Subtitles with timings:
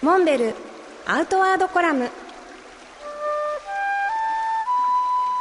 [0.00, 0.54] モンベル
[1.06, 2.08] アウトワードコラム。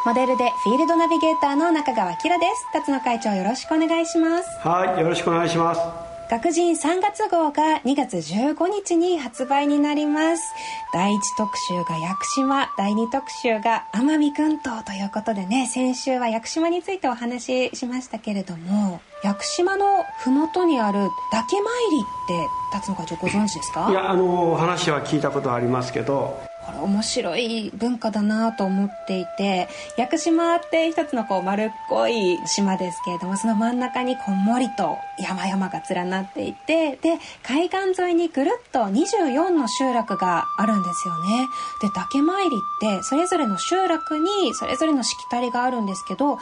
[0.03, 2.66] モデルでフィールドナビゲーターの中川きらです。
[2.74, 4.50] 辰野会長よろしくお願いします。
[4.67, 5.82] はいよろしくお願いします。
[6.32, 10.43] 学人3月号が2月15日に発売になります。
[10.92, 23.88] 第1特集が屋久島第2特集が奄美群島ということでね先週は屋久島についてお話ししましたけれども屋久島の麓にある岳参りって辰野会長ご存知ですか？
[23.89, 41.48] いやあの話は聞いたことありますけどこれ面白い文化だなと思っていて屋久島って一つのこう丸っこい島ですけれどもその真ん中にこんもりと山々が連なっていてで海岸沿いにぐるっと24の集落があるんですよね。
[41.81, 46.41] で岳参りってそれぞれの集落にそれぞれのしきたりがあるんですけど例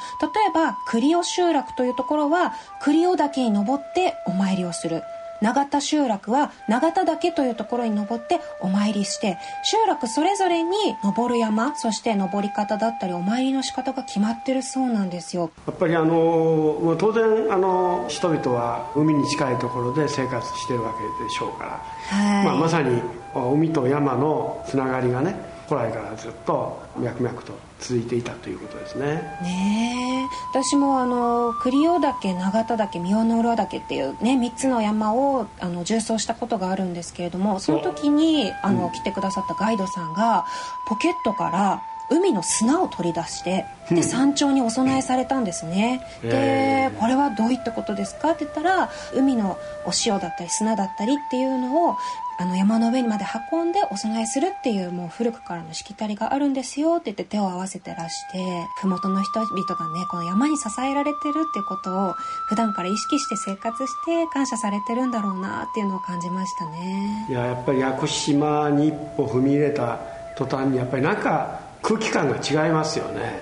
[0.49, 5.03] えば栗尾集落というところは栗尾岳に登ってお参りをする。
[5.41, 10.71] 永田集落は永田岳というところに登ってお参りして集落それぞれに
[11.03, 15.52] 登る山そして登り方だったりお参りの仕方が決まってるそうなんですよ。
[15.67, 22.45] やっぱりあの当然あの人々は海に近いところで生活してるわけでしょうから、はい。
[22.45, 23.02] まあ、まさに
[23.33, 25.36] 海と山のつながりがね
[25.67, 29.06] 古来からずっと脈々と続いていたということですね。
[29.41, 30.14] ねえ
[30.56, 40.45] 私もあの栗尾岳永田岳三尾の浦岳っていうね3つの山をあの縦走したことがあるんですけれどもその時にあの、来てくださったガイドさんが
[40.88, 48.31] ポケットから海の砂を取り出してで山頂にお供えされたんですね、へでえこれはどういったことですか？
[48.31, 51.97] って言ったら海のお塩だったり砂だったりっていうのを
[52.38, 58.40] あの山の上にまで運んでお供えするっていうもう古くからのしきたりがあるんですよって言って手を合わせてらして
[58.81, 62.14] 麓の人々がねこの山に支えられてるっていうことを
[62.50, 67.25] 普段から意識して生活して感謝されてるんだろうなっていうのを感じましたね。
[67.30, 70.00] いややっぱり屋久島に一歩踏み入れた
[70.36, 73.39] 途端にやっぱりなんか空気感が違いますよね。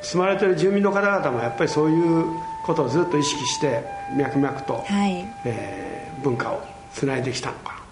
[0.00, 2.24] 住まれてる住民の方々もやっぱりそういう
[2.64, 3.84] ことをずっと意識して
[4.16, 5.26] 脈々と、はい。
[5.44, 6.62] えー文化を
[6.94, 7.82] つないできたのか。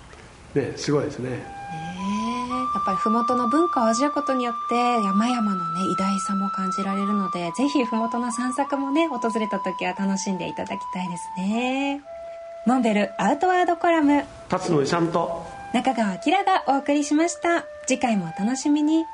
[0.54, 1.30] なねすごいですね。
[1.30, 2.50] ねえ。
[2.75, 12.00] やっぱり麓の文化を味わうことによって山々のね偉大さも感じられるのでぜひ麓の散策もね訪れた時は楽しんでいただきたいですね。
[12.64, 14.24] モンベルアウトワードコラム。
[14.48, 17.64] 辰野勇と中川明がお送りしました。
[17.86, 19.04] 次回もお楽しみに